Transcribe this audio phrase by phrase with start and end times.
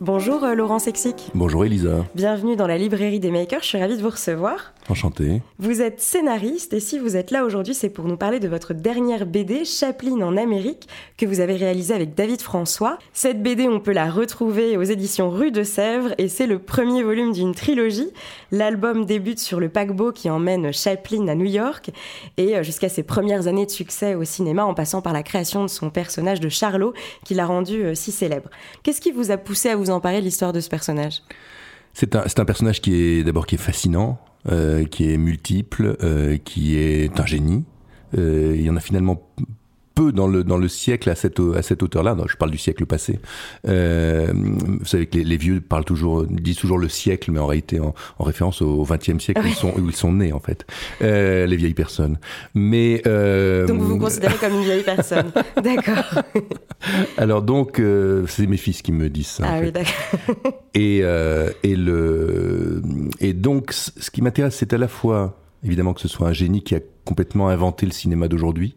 [0.00, 1.30] Bonjour euh, Laurent Sexic.
[1.34, 2.06] Bonjour Elisa.
[2.14, 4.72] Bienvenue dans la librairie des makers, je suis ravie de vous recevoir.
[4.90, 5.40] Enchanté.
[5.58, 8.74] Vous êtes scénariste et si vous êtes là aujourd'hui, c'est pour nous parler de votre
[8.74, 12.98] dernière BD, Chaplin en Amérique, que vous avez réalisée avec David François.
[13.12, 17.02] Cette BD, on peut la retrouver aux éditions Rue de Sèvres et c'est le premier
[17.02, 18.10] volume d'une trilogie.
[18.50, 21.90] L'album débute sur le paquebot qui emmène Chaplin à New York
[22.36, 25.62] et euh, jusqu'à ses premières années de succès au cinéma en passant par la création
[25.62, 26.94] de son personnage de Charlot
[27.24, 28.50] qui l'a rendu euh, si célèbre.
[28.82, 31.22] Qu'est-ce qui vous a poussé à vous emparer l'histoire de ce personnage?
[31.92, 36.76] C'est un, un personnage qui est d'abord qui est fascinant, qui est multiple, euh, qui
[36.76, 37.64] est un génie.
[38.18, 39.20] Euh, il y en a finalement
[40.00, 42.16] peu dans le, dans le siècle à cette, à cette hauteur-là.
[42.26, 43.18] Je parle du siècle passé.
[43.68, 47.46] Euh, vous savez que les, les, vieux parlent toujours, disent toujours le siècle, mais en
[47.46, 50.40] réalité en, en référence au XXe siècle où, ils sont, où ils sont nés en
[50.40, 50.64] fait,
[51.02, 52.18] euh, les vieilles personnes.
[52.54, 56.22] Mais euh, donc vous vous considérez comme une vieille personne, d'accord.
[57.18, 57.82] Alors donc
[58.26, 59.44] c'est mes fils qui me disent ça.
[59.46, 60.54] Ah oui, d'accord.
[60.72, 62.80] Et, et le
[63.20, 66.62] et donc ce qui m'intéresse, c'est à la fois évidemment que ce soit un génie
[66.62, 68.76] qui a complètement inventé le cinéma d'aujourd'hui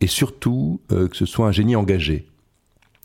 [0.00, 2.26] et surtout euh, que ce soit un génie engagé.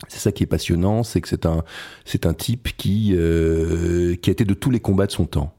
[0.08, 1.63] C'est ça qui est passionnant, c'est que c'est un,
[2.03, 5.53] c'est un type qui, euh, qui a été de tous les combats de son temps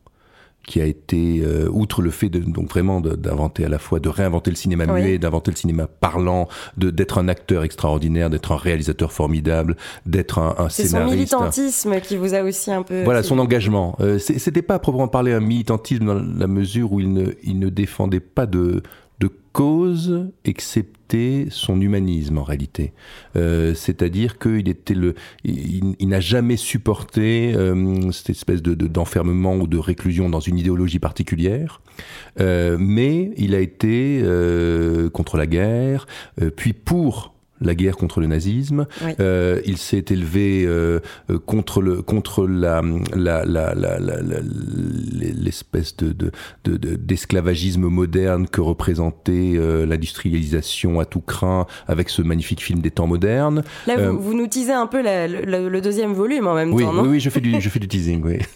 [0.67, 4.09] qui a été, euh, outre le fait de, donc vraiment d'inventer à la fois, de
[4.09, 8.57] réinventer le cinéma muet, d'inventer le cinéma parlant, de d'être un acteur extraordinaire, d'être un
[8.57, 9.77] réalisateur formidable,
[10.07, 13.05] d'être un, un C'est son militantisme qui vous a aussi un peu...
[13.05, 13.97] Voilà, son engagement.
[14.01, 17.59] Euh, C'était pas à proprement parler un militantisme dans la mesure où il ne, il
[17.59, 18.83] ne défendait pas de,
[19.21, 22.93] de cause excepté son humanisme en réalité.
[23.37, 25.15] Euh, C'est-à-dire qu'il était le,
[25.45, 30.99] il, n'a jamais supporté euh, cette espèce de d'enfermement ou de réclusion dans une idéologie
[30.99, 31.81] particulière,
[32.41, 36.07] euh, mais il a été euh, contre la guerre,
[36.57, 38.87] puis pour la guerre contre le nazisme.
[39.05, 39.13] Oui.
[39.21, 41.01] Euh, il s'est élevé euh,
[41.47, 42.83] contre le contre la
[45.13, 46.33] l'espèce de
[46.65, 52.81] d'esclavagisme de, de, moderne que représentait euh, l'industrialisation à tout craint avec ce magnifique film
[52.81, 53.63] des temps modernes.
[53.87, 56.83] Là, vous, vous nous teasez un peu la, le, le, deuxième volume en même oui,
[56.83, 57.03] temps, non?
[57.03, 58.39] Oui, oui, je fais du je fais du teasing, oui.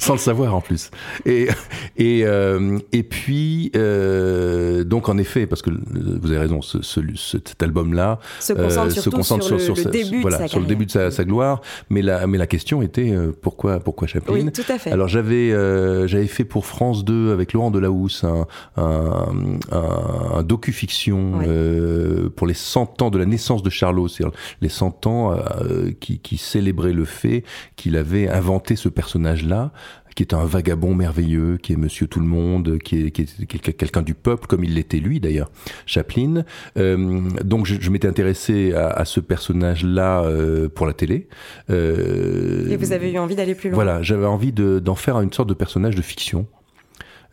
[0.00, 0.90] sans le savoir en plus.
[1.26, 1.48] Et
[1.96, 7.00] et euh, et puis euh, donc en effet parce que vous avez raison, ce, ce,
[7.16, 10.48] cet album là se concentre, euh, se concentre sur, sur, le, sur, le début voilà,
[10.48, 11.60] sur le début de sa, sa, gloire,
[11.90, 14.90] mais la mais la question était euh, pourquoi pourquoi Chaplin Oui, tout à fait.
[14.90, 18.46] Alors j'avais euh, j'avais fait pour France 2 avec Laurent Delahousse un
[18.76, 19.26] un,
[19.70, 21.44] un, un docu-fiction oui.
[21.46, 25.90] Euh, pour les 100 ans de la naissance de Charlot, c'est-à-dire les 100 ans euh,
[26.00, 27.44] qui qui célébraient le fait
[27.76, 29.72] qu'il avait inventé ce personnage là
[30.14, 33.72] qui est un vagabond merveilleux, qui est Monsieur Tout le Monde, qui est, qui est
[33.72, 35.50] quelqu'un du peuple, comme il l'était lui d'ailleurs,
[35.86, 36.44] Chaplin.
[36.76, 41.28] Euh, donc je, je m'étais intéressé à, à ce personnage-là euh, pour la télé.
[41.70, 43.76] Euh, Et vous avez eu envie d'aller plus loin.
[43.76, 46.46] Voilà, j'avais envie d'en de, faire une sorte de personnage de fiction.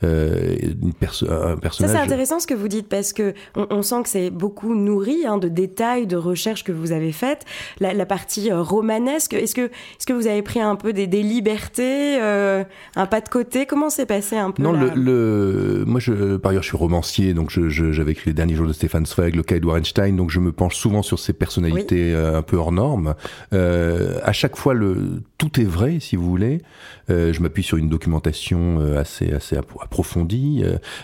[0.04, 1.92] Euh, une perso un personnage.
[1.92, 4.76] Ça c'est intéressant ce que vous dites parce que on, on sent que c'est beaucoup
[4.76, 7.46] nourri hein, de détails, de recherches que vous avez faites.
[7.80, 11.08] La, la partie euh, romanesque, est-ce que est-ce que vous avez pris un peu des,
[11.08, 12.64] des libertés, euh,
[12.96, 13.66] un pas de côté?
[13.66, 14.94] Comment s'est passé un peu Non, la...
[14.94, 18.36] le, le, moi je par ailleurs je suis romancier, donc j'avais je, je, écrit les
[18.36, 21.18] derniers jours de Stéphane Zweig, le cas Edouard Einstein, donc je me penche souvent sur
[21.18, 22.36] ces personnalités oui.
[22.36, 23.16] un peu hors normes.
[23.54, 26.62] Euh, à chaque fois le tout est vrai si vous voulez.
[27.10, 29.58] Euh, je m'appuie sur une documentation assez assez
[29.88, 30.64] approfondie,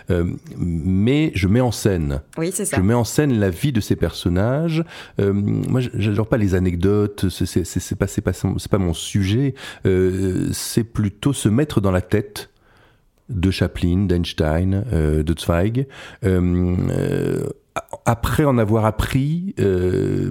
[0.10, 0.26] euh,
[0.58, 2.22] mais je mets en scène.
[2.38, 2.78] Oui, c'est ça.
[2.78, 4.84] Je mets en scène la vie de ces personnages.
[5.20, 7.30] Euh, moi, j'adore pas les anecdotes.
[7.30, 9.56] C'est pas c'est pas c'est pas mon sujet.
[9.85, 12.50] Euh, c'est plutôt se mettre dans la tête
[13.30, 15.88] de Chaplin, d'Einstein, euh, de Zweig.
[16.26, 17.47] Euh,
[18.06, 19.56] après en avoir appris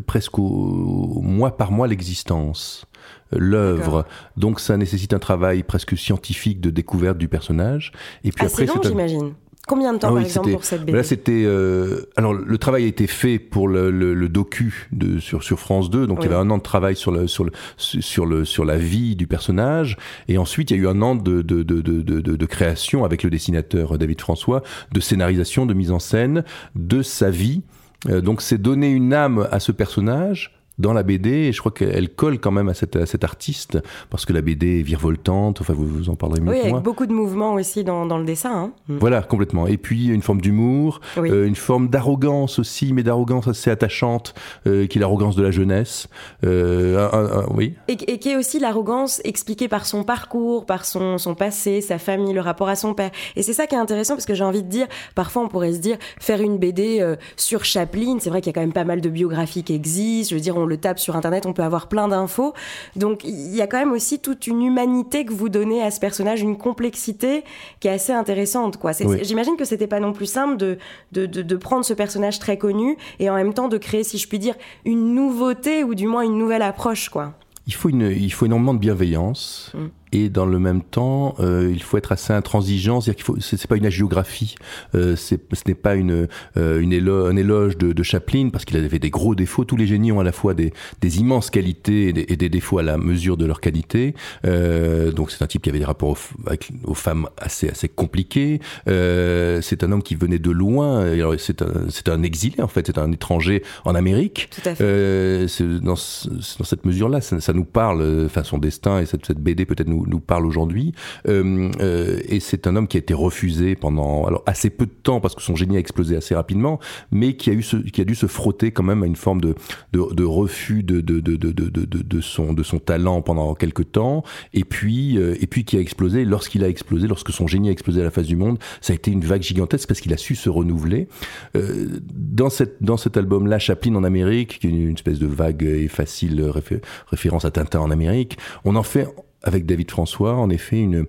[0.06, 2.86] presque au, au mois par mois l'existence
[3.30, 4.06] l'œuvre.
[4.36, 7.92] Donc ça nécessite un travail presque scientifique de découverte du personnage.
[8.24, 9.34] Et puis Assez après, long, j'imagine.
[9.68, 11.44] Combien de temps, ah oui, par exemple, pour cette BD Là, c'était.
[11.44, 15.60] Euh, alors, le travail a été fait pour le, le, le docu de, sur, sur
[15.60, 16.08] France 2.
[16.08, 16.24] Donc, oui.
[16.24, 18.76] il y avait un an de travail sur, le, sur, le, sur, le, sur la
[18.76, 19.96] vie du personnage.
[20.26, 23.04] Et ensuite, il y a eu un an de, de, de, de, de, de création
[23.04, 26.42] avec le dessinateur David François, de scénarisation, de mise en scène
[26.74, 27.62] de sa vie.
[28.08, 31.72] Euh, donc, c'est donner une âme à ce personnage dans la BD, et je crois
[31.72, 33.78] qu'elle colle quand même à, cette, à cet artiste,
[34.10, 36.72] parce que la BD est virevoltante, enfin vous, vous en parlerez mieux oui, que avec
[36.72, 36.80] moi.
[36.80, 38.52] beaucoup de mouvements aussi dans, dans le dessin.
[38.52, 38.72] hein.
[38.88, 38.98] Mm.
[38.98, 39.66] Voilà, complètement.
[39.66, 41.30] Et puis une forme d'humour, Oui.
[41.30, 44.34] euh, une forme d'arrogance aussi, mais d'arrogance assez attachante,
[44.66, 46.08] euh, qui est l'arrogance de la jeunesse.
[46.44, 47.74] Euh, un- un- un- oui.
[47.88, 51.98] Et, et qui est aussi l'arrogance expliquée par son parcours, par son, son passé, sa
[51.98, 53.10] famille, le rapport à son père.
[53.36, 55.72] Et c'est ça qui est intéressant parce que j'ai envie de dire, parfois on pourrait
[55.72, 58.84] se dire, faire une BD sur Chaplin, c'est vrai qu'il y a quand même pas
[58.84, 61.62] mal de biographies qui existent, je veux dire, on le tape sur Internet, on peut
[61.62, 62.54] avoir plein d'infos.
[62.96, 66.00] Donc il y a quand même aussi toute une humanité que vous donnez à ce
[66.00, 67.44] personnage, une complexité
[67.80, 68.76] qui est assez intéressante.
[68.76, 68.92] quoi.
[69.04, 69.18] Oui.
[69.22, 70.78] J'imagine que c'était pas non plus simple de,
[71.12, 74.18] de, de, de prendre ce personnage très connu et en même temps de créer, si
[74.18, 74.54] je puis dire,
[74.84, 77.08] une nouveauté ou du moins une nouvelle approche.
[77.08, 77.34] quoi.
[77.66, 79.70] Il faut, une, il faut énormément de bienveillance.
[79.74, 79.86] Mm.
[80.12, 83.00] Et dans le même temps, euh, il faut être assez intransigeant.
[83.00, 84.56] C'est-à-dire qu'il faut, c'est pas une hagiographie.
[84.94, 88.64] Euh, c'est, ce n'est pas une, euh, une élo- un éloge de, de Chaplin parce
[88.64, 89.64] qu'il avait des gros défauts.
[89.64, 92.48] Tous les génies ont à la fois des, des immenses qualités et des, et des
[92.48, 94.14] défauts à la mesure de leurs qualités.
[94.44, 97.88] Euh, donc c'est un type qui avait des rapports aux, avec, aux femmes assez, assez
[97.88, 98.60] compliqués.
[98.88, 101.06] Euh, c'est un homme qui venait de loin.
[101.38, 102.86] C'est un, c'est un exilé en fait.
[102.86, 104.50] C'est un étranger en Amérique.
[104.50, 104.84] Tout à fait.
[104.84, 109.24] Euh, c'est dans, dans cette mesure-là, ça, ça nous parle, enfin son destin et cette,
[109.26, 110.92] cette BD peut-être nous, nous parle aujourd'hui.
[111.28, 114.92] Euh, euh, et c'est un homme qui a été refusé pendant alors assez peu de
[115.02, 118.00] temps parce que son génie a explosé assez rapidement, mais qui a eu ce, qui
[118.00, 119.54] a dû se frotter quand même à une forme de,
[119.92, 124.22] de, de refus de, de, de, son, de son talent pendant quelques temps,
[124.54, 126.24] et puis euh, et puis qui a explosé.
[126.24, 128.96] Lorsqu'il a explosé, lorsque son génie a explosé à la face du monde, ça a
[128.96, 131.08] été une vague gigantesque parce qu'il a su se renouveler.
[131.54, 135.88] Dans, cette, dans cet album-là, Chaplin en Amérique, qui est une espèce de vague et
[135.88, 139.08] facile réfé- référence à Tintin en Amérique, on en fait
[139.42, 141.06] avec David François, en effet, une,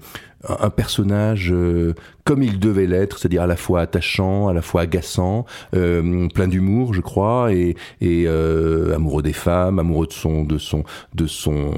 [0.47, 1.93] un personnage euh,
[2.23, 5.45] comme il devait l'être, c'est-à-dire à la fois attachant, à la fois agaçant,
[5.75, 10.57] euh, plein d'humour, je crois, et, et euh, amoureux des femmes, amoureux de son, de
[10.57, 10.83] son,
[11.13, 11.71] de son,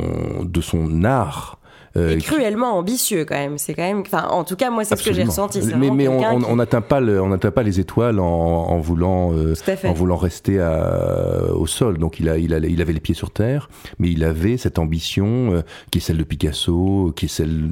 [0.44, 1.60] de son art.
[1.98, 3.58] Euh, Et qui- cruellement ambitieux quand même.
[3.58, 4.02] C'est quand même.
[4.02, 5.62] Enfin, en tout cas, moi, c'est ce que j'ai ressenti.
[5.78, 9.54] Mais, on n'atteint pas, le- on n'atteint pas les étoiles en, en voulant, euh,
[9.86, 11.98] en voulant rester à- au sol.
[11.98, 13.70] Donc il, a, il, a, il avait les pieds sur terre,
[14.00, 15.62] mais il avait cette ambition euh,
[15.92, 17.70] qui est celle de Picasso, qui est celle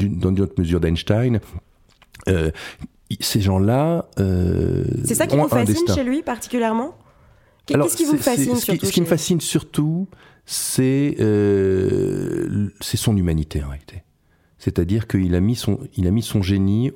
[0.00, 1.40] dans une autre mesure d'Einstein.
[2.28, 2.50] Euh,
[3.20, 4.06] ces gens-là.
[4.18, 6.94] euh, C'est ça qui vous fascine chez lui particulièrement?
[7.66, 10.08] Qu'est-ce qui vous fascine ce qui, surtout ce qui me fascine surtout,
[10.50, 14.02] c'est euh, son humanité en réalité.
[14.58, 16.90] C'est-à-dire qu'il a mis son, il a mis son génie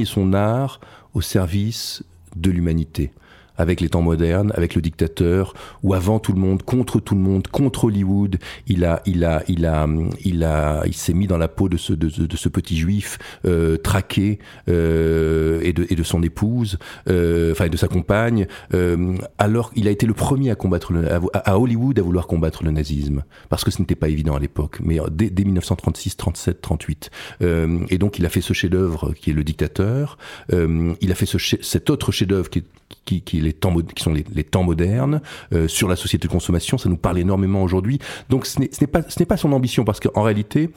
[0.00, 0.80] et son art
[1.14, 2.02] au service
[2.34, 3.12] de l'humanité.
[3.58, 7.20] Avec les temps modernes, avec le dictateur, ou avant tout le monde, contre tout le
[7.20, 8.36] monde, contre Hollywood,
[8.66, 9.86] il a, il a, il a,
[10.24, 13.18] il a, il s'est mis dans la peau de ce, de, de ce petit juif
[13.44, 14.38] euh, traqué
[14.68, 18.46] euh, et, de, et de son épouse, euh, enfin de sa compagne.
[18.74, 22.64] euh, alors, il a été le premier à combattre le, à, Hollywood à vouloir combattre
[22.64, 26.60] le nazisme, parce que ce n'était pas évident à l'époque, mais dès, dès 1936, 37,
[26.60, 27.10] 38.
[27.42, 30.18] Euh, et donc, il a fait ce chef-d'œuvre qui est le dictateur.
[30.52, 32.64] Euh, il a fait ce, cet autre chef-d'œuvre qui,
[33.04, 35.20] qui, qui, les temps, qui sont les, les temps modernes
[35.52, 36.78] euh, sur la société de consommation.
[36.78, 37.98] Ça nous parle énormément aujourd'hui.
[38.28, 40.70] Donc, ce n'est pas, ce pas son ambition, parce qu'en réalité,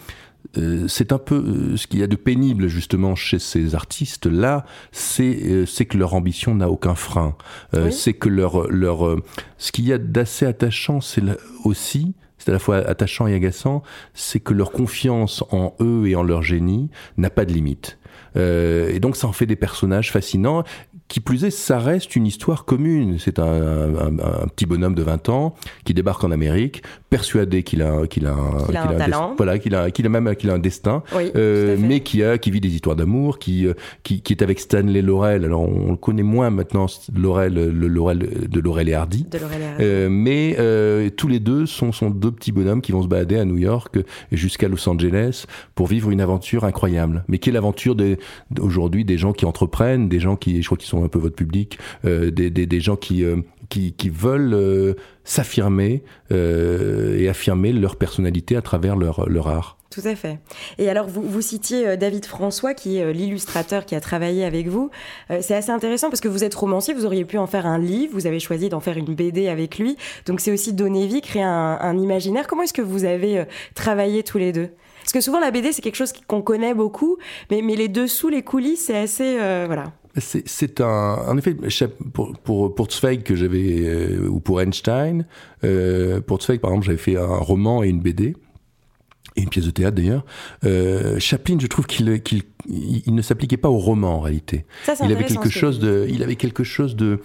[0.58, 4.66] euh, c'est un peu euh, ce qu'il y a de pénible justement chez ces artistes-là,
[4.92, 7.36] c'est euh, que leur ambition n'a aucun frein.
[7.74, 7.92] Oui.
[7.92, 9.18] C'est que leur leur
[9.58, 11.24] ce qu'il y a d'assez attachant, c'est
[11.66, 13.84] aussi c'est à la fois attachant et agaçant,
[14.14, 18.00] c'est que leur confiance en eux et en leur génie n'a pas de limite.
[18.38, 20.64] Euh, et donc ça en fait des personnages fascinants.
[21.10, 23.18] Qui plus est, ça reste une histoire commune.
[23.20, 27.82] C'est un, un- un petit bonhomme de 20 ans qui débarque en Amérique, persuadé qu'il
[27.82, 28.36] a, qu'il a,
[28.68, 29.34] Qu'il a un talent.
[29.36, 32.38] voilà, qu'il a, qu'il a même qu'il a un destin, Oui, euh, mais qui a,
[32.38, 33.74] qui vit des histoires d'amour, qui, euh,
[34.04, 35.46] qui, qui est avec Stanley Laurel.
[35.46, 36.86] Alors on le connaît moins maintenant,
[37.16, 39.24] Laurel, le Laurel de Laurel et Hardy.
[39.24, 39.84] de Laurel et Hardy.
[39.84, 43.38] Euh, mais euh, tous les deux sont, sont deux petits bonhommes qui vont se balader
[43.40, 43.98] à New York
[44.32, 47.24] jusqu'à Los Angeles pour vivre une aventure incroyable.
[47.28, 48.20] Mais qui est l'aventure des-
[48.60, 51.36] aujourd'hui des gens qui entreprennent, des gens qui, je crois, qui sont un peu votre
[51.36, 53.38] public, euh, des, gens qui, euh,
[53.70, 59.78] qui, veulent euh, s'affirmer et affirmer leur personnalité à travers leur, leur art.
[59.90, 60.38] Tout à fait.
[60.78, 64.92] Et alors, vous, vous citiez David François, qui est l'illustrateur qui a travaillé avec vous.
[65.42, 68.14] C'est assez intéressant parce que vous êtes romancier, vous auriez pu en faire un livre,
[68.14, 69.98] vous avez choisi d'en faire une BD avec lui.
[70.28, 72.46] Donc, c'est aussi donner vie, créer un, imaginaire.
[72.46, 74.70] Comment est-ce que vous avez travaillé tous les deux?
[75.02, 77.18] Parce que souvent, la BD, c'est quelque chose qu'on connaît beaucoup,
[77.50, 79.38] mais, mais les dessous, les coulisses, c'est assez.
[79.66, 79.92] voilà.
[80.20, 81.56] C'est- un, en effet,
[82.14, 85.26] pour, pour, pour Zweig que j'avais, euh, ou pour Einstein,
[85.64, 88.36] euh, pour Zweig par exemple, j'avais fait un roman et une BD,
[89.36, 90.26] et une pièce de théâtre d'ailleurs.
[90.66, 94.66] Euh, Chaplin, je trouve qu'il qu'il il il ne s'appliquait pas au roman en réalité.
[94.86, 97.20] Ça, c'est Il avait quelque chose de, il avait quelque chose de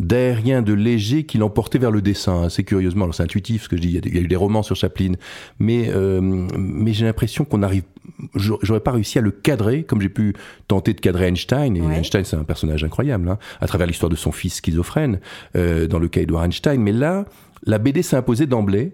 [0.00, 3.04] d'aérien, de léger qui l'emportait vers le dessin, assez curieusement.
[3.04, 5.12] Alors c'est intuitif ce que je dis, il y, a, eu des romans sur Chaplin,
[5.58, 7.82] mais, euh, mais j'ai l'impression qu'on arrive,
[8.34, 10.34] j'aurais pas réussi à le cadrer comme j'ai pu
[10.68, 14.16] tenter de cadrer Einstein, et Einstein c'est un personnage incroyable, hein, à travers l'histoire de
[14.16, 15.20] son fils schizophrène,
[15.54, 17.26] euh, dans le cas d'Edouard Einstein, mais là,
[17.66, 18.92] la BD s'est imposée d'emblée,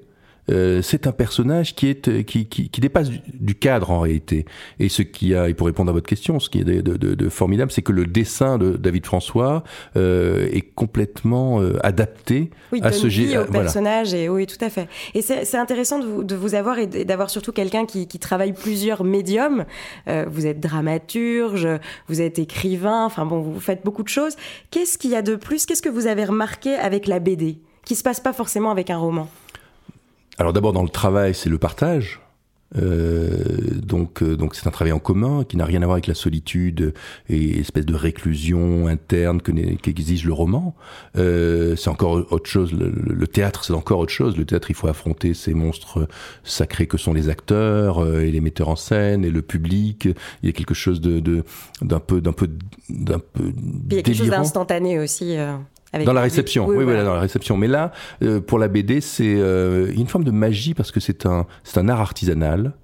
[0.50, 4.44] euh, c'est un personnage qui est euh, qui, qui, qui dépasse du, cadre en réalité.
[4.78, 7.14] Et ce qui a, et pour répondre à votre question, ce qui est de, de,
[7.14, 9.64] de formidable, c'est que le dessin de David François
[9.96, 14.14] euh, est complètement euh, adapté oui, à ce vie au personnage.
[14.14, 14.88] Et oui, tout à fait.
[15.14, 18.52] Et c'est intéressant de vous, de vous avoir et d'avoir surtout quelqu'un qui, qui, travaille
[18.52, 19.64] plusieurs médiums.
[20.06, 21.68] Vous êtes dramaturge,
[22.08, 23.04] vous êtes écrivain.
[23.04, 24.36] Enfin bon, vous faites beaucoup de choses.
[24.70, 25.66] Qu'est-ce qu'il y a de plus?
[25.66, 28.98] Qu'est-ce que vous avez remarqué avec la BD qui se passe pas forcément avec un
[28.98, 29.28] roman?
[30.38, 32.20] Alors d'abord dans le travail, c'est le partage.
[32.76, 33.30] Euh,
[33.80, 36.14] donc, euh, donc c'est un travail en commun qui n'a rien à voir avec la
[36.14, 36.94] solitude
[37.28, 40.74] et espèce de réclusion interne qu'exige le roman.
[41.16, 42.72] Euh, c'est encore autre chose.
[42.72, 44.36] Le, théâtre, c'est encore autre chose.
[44.36, 46.08] Le théâtre, il faut affronter ces monstres
[46.42, 50.08] sacrés que sont les acteurs euh, et les metteurs en scène et le public.
[50.42, 51.44] Il y a quelque chose de
[51.82, 52.48] d'un peu d'un peu
[52.88, 53.52] d'un peu.
[53.90, 55.36] Il y a quelque chose d'instantané aussi.
[55.94, 57.04] Euh dans la réception, oui, voilà.
[57.04, 57.56] dans la réception.
[57.56, 61.26] Mais là, euh, pour la BD, c'est euh, une forme de magie parce que c'est
[61.26, 62.74] un, c'est un art artisanal.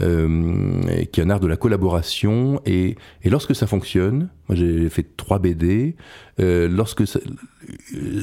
[0.00, 4.88] Euh, qui est un art de la collaboration et, et lorsque ça fonctionne, moi j'ai
[4.90, 5.96] fait trois BD,
[6.38, 7.02] euh, lorsque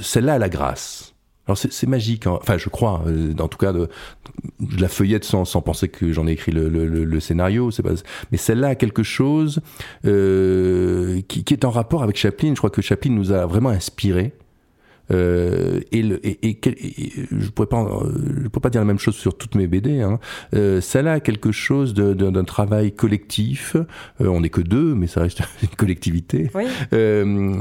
[0.01, 1.14] celle-là a la grâce,
[1.47, 2.39] alors c'est magique, hein.
[2.41, 3.87] enfin je crois, euh, en tout cas de,
[4.59, 7.93] de la feuillette sans, sans penser que j'en ai écrit le, le, scénario, c'est pas,
[8.31, 9.61] mais celle-là a quelque chose
[10.05, 12.49] euh, qui, qui, est en rapport avec Chaplin.
[12.49, 14.33] Je crois que Chaplin nous a vraiment inspiré.
[15.11, 16.59] Euh, et, le, et, et,
[17.31, 17.85] je pourrais pas,
[18.43, 20.01] je pourrais pas dire la même chose sur toutes mes BD.
[20.01, 20.19] Hein.
[20.53, 23.75] Euh, celle-là a quelque chose d'un travail collectif.
[23.75, 26.63] Euh, on n'est que deux, mais ça reste une collectivité oui.
[26.93, 27.55] Euh,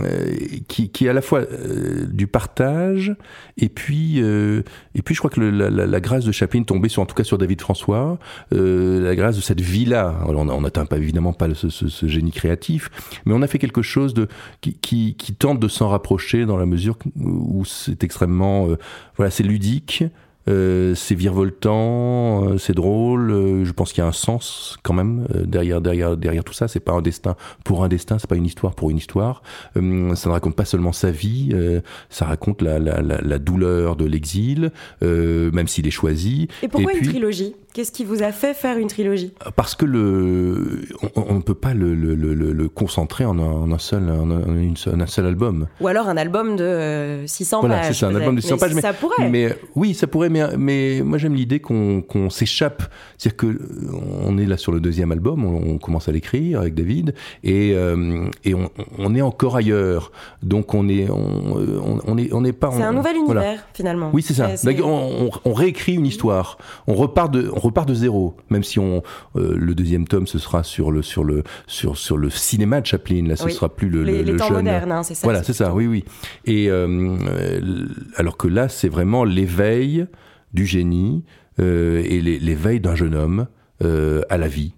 [0.69, 3.15] qui, qui est à la fois euh, du partage
[3.57, 7.03] et puis et puis je crois que le, la, la, grâce de Chaplin tombait sur
[7.03, 8.19] en tout cas sur David François,
[8.51, 10.15] la grâce de cette vie-là.
[10.27, 12.91] On n'atteint pas évidemment pas ce, ce, ce, génie créatif,
[13.25, 14.29] mais on a fait quelque chose de
[14.61, 17.34] qui, qui, qui tente de s'en rapprocher dans la mesure où
[17.65, 18.77] c'est extrêmement, euh,
[19.17, 20.05] voilà, c'est ludique.
[20.47, 23.31] Euh, c'est virevoltant, euh, c'est drôle.
[23.31, 26.69] Euh, je pense qu'il y a un sens quand même derrière derrière derrière tout ça.
[26.69, 29.43] C'est pas un destin pour un destin, c'est pas une histoire pour une histoire.
[29.75, 31.55] ça ne raconte pas seulement sa vie,
[32.11, 36.49] ça raconte la, la, la, la douleur de l'exil, même s'il est choisi.
[36.63, 37.55] Et pourquoi une trilogie?
[37.75, 40.83] Qu'est-ce qui vous a fait faire une trilogie Parce que le,
[41.17, 45.01] on ne peut pas le, le, le, le, concentrer en un, un seul, en un,
[45.01, 45.67] un, seul album.
[45.81, 47.83] Ou alors un album de 600 voilà, pages.
[47.83, 48.75] Voilà, c'est un album de 600 mais pages.
[48.75, 49.29] Mais, ça pourrait.
[49.29, 50.29] Mais oui, ça pourrait.
[50.29, 52.85] Mais, mais moi, j'aime l'idée qu'on qu'on s'échappe.
[53.19, 53.59] C'est-à-dire que
[54.25, 57.13] on est là sur le deuxième album, on, on commence à l'écrire avec David,
[57.43, 60.13] et, euh, et on, on, est encore ailleurs.
[60.45, 62.71] Donc on est, on, on est, on n'est pas.
[62.71, 63.55] C'est un nouvel univers voilà.
[63.73, 64.11] finalement.
[64.13, 64.51] Oui, c'est ça.
[64.81, 66.59] On, on, réécrit une histoire.
[66.87, 69.03] On repart de repart de zéro, même si on
[69.37, 72.87] euh, le deuxième tome ce sera sur le sur le sur sur le cinéma de
[72.87, 73.27] Chaplin.
[73.27, 73.53] Là, ce oui.
[73.53, 74.57] sera plus le, les, le, les temps jeune.
[74.57, 75.27] modernes, hein, c'est ça.
[75.27, 75.75] Voilà, c'est ça.
[75.75, 76.05] Oui, oui.
[76.45, 77.17] Et euh,
[78.17, 80.07] alors que là, c'est vraiment l'éveil
[80.53, 81.25] du génie
[81.61, 83.47] euh, et l'éveil d'un jeune homme
[83.83, 84.75] euh, à la vie.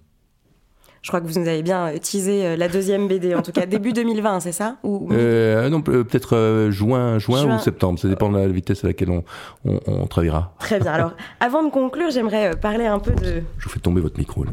[1.07, 3.93] Je crois que vous nous avez bien teasé la deuxième BD, en tout cas début
[3.93, 5.07] 2020, c'est ça ou...
[5.13, 7.97] euh, Non, peut-être euh, juin, juin, juin, ou septembre.
[7.97, 9.23] Ça dépend de la vitesse à laquelle on,
[9.63, 10.53] on, on travaillera.
[10.59, 10.91] Très bien.
[10.91, 13.41] Alors, avant de conclure, j'aimerais parler un peu de.
[13.57, 14.43] Je vous fais tomber votre micro.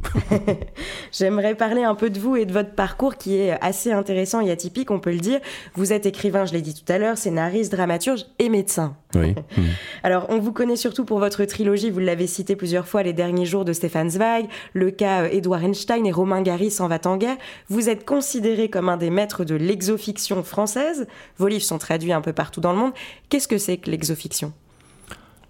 [1.12, 4.52] j'aimerais parler un peu de vous et de votre parcours qui est assez intéressant et
[4.52, 5.40] atypique, on peut le dire.
[5.74, 8.94] Vous êtes écrivain, je l'ai dit tout à l'heure, scénariste, dramaturge et médecin.
[9.14, 9.34] Oui.
[10.02, 13.46] Alors, on vous connaît surtout pour votre trilogie, vous l'avez cité plusieurs fois, Les derniers
[13.46, 17.36] jours de Stéphane Zweig, le cas Edouard Einstein et Romain Gary s'en va en guerre.
[17.68, 21.06] Vous êtes considéré comme un des maîtres de l'exofiction française.
[21.38, 22.92] Vos livres sont traduits un peu partout dans le monde.
[23.28, 24.52] Qu'est-ce que c'est que l'exofiction?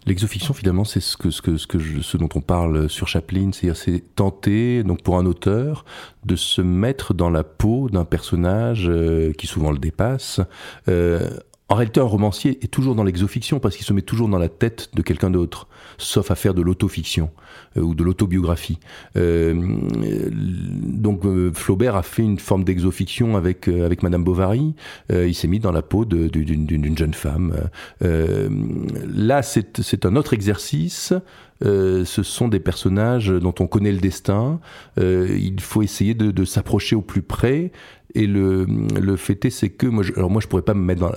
[0.06, 3.08] L'exofiction, finalement, c'est ce que ce que ce que je, ce dont on parle sur
[3.08, 5.86] Chaplin, c'est-à-dire c'est tenter donc pour un auteur
[6.26, 10.40] de se mettre dans la peau d'un personnage euh, qui souvent le dépasse.
[10.88, 11.30] Euh,
[11.70, 14.50] en réalité, un romancier est toujours dans l'exofiction parce qu'il se met toujours dans la
[14.50, 15.66] tête de quelqu'un d'autre,
[15.96, 17.30] sauf à faire de l'autofiction
[17.78, 18.78] euh, ou de l'autobiographie.
[19.16, 24.74] Euh, donc euh, Flaubert a fait une forme d'exofiction avec euh, avec Madame Bovary.
[25.10, 27.54] Euh, il s'est mis dans la peau d'une jeune femme.
[28.00, 31.14] Là, c'est un autre exercice.
[31.62, 34.60] Ce sont des personnages dont on connaît le destin.
[34.98, 37.72] il faut essayer de, de s'approcher au plus près
[38.14, 40.82] et le, le fait est, c'est que moi, je, alors moi, je pourrais pas me
[40.82, 41.12] mettre dans.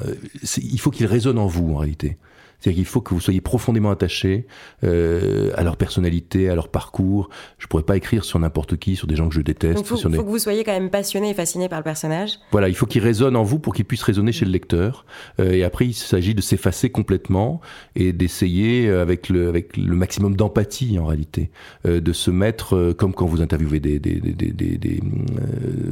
[0.57, 2.17] Il faut qu'il résonne en vous, en réalité.
[2.59, 4.47] C'est-à-dire qu'il faut que vous soyez profondément attaché
[4.83, 7.29] euh, à leur personnalité, à leur parcours.
[7.59, 9.79] Je pourrais pas écrire sur n'importe qui, sur des gens que je déteste.
[9.79, 10.17] Il faut, sur des...
[10.17, 12.31] faut, que vous soyez quand même passionné et fasciné par le personnage.
[12.51, 15.05] Voilà, il faut qu'il résonne en vous pour qu'il puisse résonner chez le lecteur.
[15.39, 17.61] Euh, et après, il s'agit de s'effacer complètement
[17.95, 21.51] et d'essayer, euh, avec le, avec le maximum d'empathie en réalité,
[21.85, 24.99] euh, de se mettre, euh, comme quand vous interviewez des, des, des, des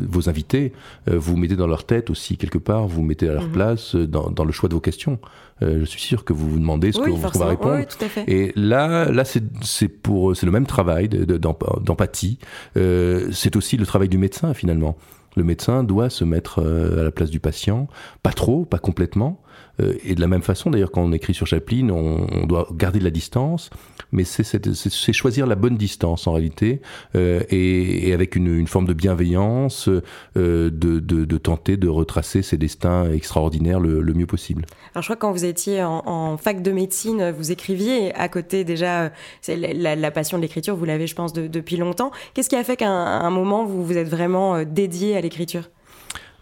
[0.08, 0.74] vos invités,
[1.08, 3.52] vous vous mettez dans leur tête aussi quelque part, vous mettez à leur mm -hmm.
[3.52, 5.20] place dans, dans le choix de vos questions.
[5.62, 7.78] Euh, je suis sûr que vous vous demandez ce oui, qu'on va répondre.
[7.78, 8.26] Oui, tout à fait.
[8.28, 12.40] Et là, là, c'est pour, c'est le même travail d'empathie.
[12.76, 14.98] Euh, c'est aussi le travail du médecin finalement.
[15.38, 17.88] Le médecin doit se mettre euh, à la place du patient,
[18.24, 19.42] pas trop, pas complètement.
[19.82, 23.00] Euh, et de la même façon, d'ailleurs, quand on écrit sur Chaplin, on, doit garder
[23.00, 23.70] de la distance,
[24.12, 26.82] mais c'est choisir la bonne distance en réalité,
[27.16, 29.90] euh, et, avec une, forme de bienveillance,
[30.38, 34.66] euh, de, tenter de retracer ses destins extraordinaires le, mieux possible.
[34.94, 38.64] Alors je crois que quand vous étiez en, fac de médecine, vous écriviez à côté
[38.64, 39.12] déjà,
[39.48, 42.12] la, la, passion de l'écriture, vous l'avez je pense de, depuis longtemps.
[42.34, 45.70] Qu'est-ce qui a fait qu'à un, moment vous vous êtes vraiment dédié à l'écriture?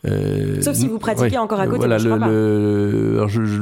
[0.05, 1.77] Euh, Sauf si vous pratiquez ouais, encore à côté.
[1.77, 3.62] Voilà, je le, crois le, alors je, je,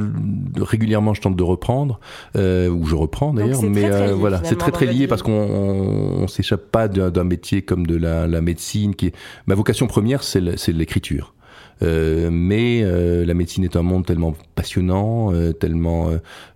[0.60, 2.00] régulièrement, je tente de reprendre,
[2.36, 5.22] euh, ou je reprends d'ailleurs, mais très, très euh, voilà, c'est très très lié parce
[5.22, 8.94] qu'on on, on s'échappe pas d'un métier comme de la, la, médecine.
[8.94, 9.14] Qui est...
[9.46, 11.34] Ma vocation première, c'est l'écriture.
[11.82, 16.10] Euh, mais euh, la médecine est un monde tellement passionnant, euh, tellement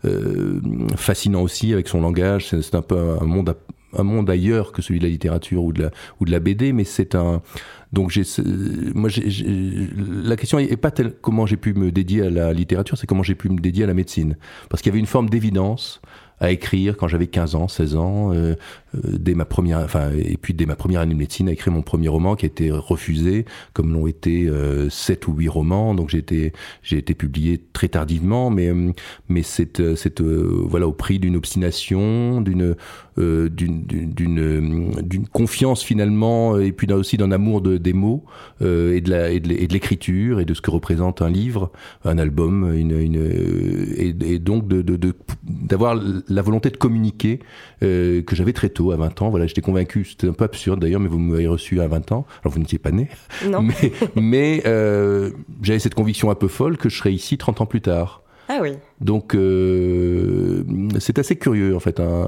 [0.04, 0.60] euh,
[0.96, 2.48] fascinant aussi avec son langage.
[2.48, 3.56] C'est un peu un monde,
[3.92, 5.90] un monde ailleurs que celui de la littérature ou de la,
[6.20, 7.42] ou de la BD, mais c'est un
[7.92, 8.22] donc j'ai,
[8.94, 9.22] moi, j'ai,
[10.24, 13.22] la question est pas telle comment j'ai pu me dédier à la littérature, c'est comment
[13.22, 14.36] j'ai pu me dédier à la médecine,
[14.68, 16.00] parce qu'il y avait une forme d'évidence
[16.40, 18.54] à écrire quand j'avais 15 ans, 16 ans, euh,
[18.94, 21.72] euh, dès ma première, enfin, et puis dès ma première année de médecine, à écrire
[21.72, 25.94] mon premier roman qui a été refusé, comme l'ont été euh, 7 ou 8 romans.
[25.94, 26.52] Donc j'ai été,
[26.82, 28.70] j'ai été publié très tardivement, mais
[29.28, 32.76] mais c'est, c'est voilà au prix d'une obstination, d'une
[33.18, 38.24] euh, d'une d'une d'une confiance finalement, et puis aussi d'un amour de, des mots
[38.62, 41.70] euh, et de la et de l'écriture et de ce que représente un livre,
[42.04, 43.16] un album, une, une
[43.96, 44.82] et, et donc de
[45.42, 47.40] d'avoir de, de, la volonté de communiquer
[47.82, 49.30] euh, que j'avais très tôt, à 20 ans.
[49.30, 52.26] Voilà, j'étais convaincu, c'était un peu absurde d'ailleurs, mais vous m'avez reçu à 20 ans.
[52.42, 53.08] Alors vous n'étiez pas né.
[53.46, 53.62] Non.
[53.66, 55.30] Mais, mais euh,
[55.62, 58.22] j'avais cette conviction un peu folle que je serais ici 30 ans plus tard.
[58.48, 58.74] Ah oui.
[59.00, 60.62] Donc euh,
[61.00, 61.98] c'est assez curieux en fait.
[62.00, 62.26] Hein,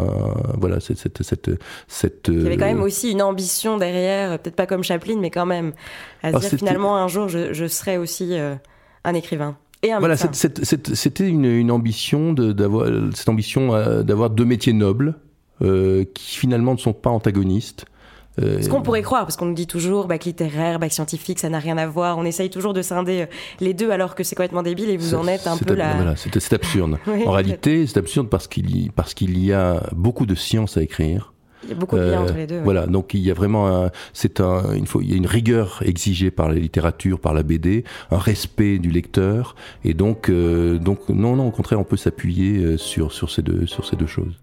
[0.59, 1.51] voilà, cette, cette, cette,
[1.87, 5.31] cette Il y avait quand même aussi une ambition derrière, peut-être pas comme Chaplin, mais
[5.31, 5.73] quand même
[6.23, 8.57] à se dire finalement un jour je, je serai aussi euh,
[9.05, 9.57] un écrivain.
[9.83, 15.15] Et un voilà, c'était une, une, ambition d'avoir cette ambition euh, d'avoir deux métiers nobles
[15.63, 17.85] euh, qui finalement ne sont pas antagonistes.
[18.39, 21.49] Euh, Ce qu'on pourrait croire, parce qu'on nous dit toujours bac littéraire, bac scientifique, ça
[21.49, 22.19] n'a rien à voir.
[22.19, 23.27] On essaye toujours de scinder
[23.61, 25.97] les deux alors que c'est complètement débile et vous en êtes un peu ab.
[25.97, 26.99] Voilà, c'est absurde.
[27.07, 30.77] oui, en réalité, c'est absurde parce qu'il y, parce qu'il y a beaucoup de science
[30.77, 31.33] à écrire.
[31.65, 32.61] Il y a beaucoup de liens euh, entre les deux.
[32.61, 35.27] Voilà, donc il y a vraiment un, c'est un, il faut, il y a une
[35.27, 40.79] rigueur exigée par la littérature, par la BD, un respect du lecteur, et donc, euh,
[40.79, 44.07] donc non, non, au contraire, on peut s'appuyer sur sur ces deux sur ces deux
[44.07, 44.39] choses.